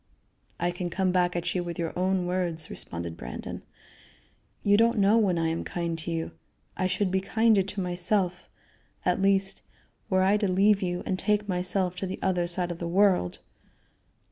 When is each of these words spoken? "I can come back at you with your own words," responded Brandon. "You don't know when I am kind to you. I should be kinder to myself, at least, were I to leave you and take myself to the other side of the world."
"I 0.59 0.71
can 0.71 0.89
come 0.89 1.11
back 1.11 1.35
at 1.35 1.53
you 1.53 1.63
with 1.63 1.77
your 1.77 1.93
own 1.95 2.25
words," 2.25 2.71
responded 2.71 3.15
Brandon. 3.15 3.61
"You 4.63 4.75
don't 4.75 4.97
know 4.97 5.19
when 5.19 5.37
I 5.37 5.49
am 5.49 5.63
kind 5.63 5.95
to 5.99 6.09
you. 6.09 6.31
I 6.75 6.87
should 6.87 7.11
be 7.11 7.21
kinder 7.21 7.61
to 7.61 7.79
myself, 7.81 8.49
at 9.05 9.21
least, 9.21 9.61
were 10.09 10.23
I 10.23 10.37
to 10.37 10.47
leave 10.47 10.81
you 10.81 11.03
and 11.05 11.19
take 11.19 11.47
myself 11.47 11.95
to 11.97 12.07
the 12.07 12.17
other 12.19 12.47
side 12.47 12.71
of 12.71 12.79
the 12.79 12.87
world." 12.87 13.37